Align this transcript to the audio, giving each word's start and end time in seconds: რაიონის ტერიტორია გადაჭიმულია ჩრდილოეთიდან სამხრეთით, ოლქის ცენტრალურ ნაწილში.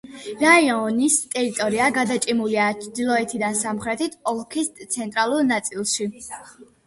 რაიონის 0.43 1.17
ტერიტორია 1.33 1.89
გადაჭიმულია 1.97 2.69
ჩრდილოეთიდან 2.85 3.59
სამხრეთით, 3.59 4.17
ოლქის 4.33 4.73
ცენტრალურ 4.97 5.47
ნაწილში. 5.53 6.09